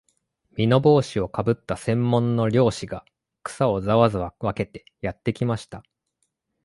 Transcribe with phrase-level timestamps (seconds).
[0.57, 3.05] 簔帽子をかぶった専門の猟師が、
[3.43, 5.83] 草をざわざわ分けてやってきました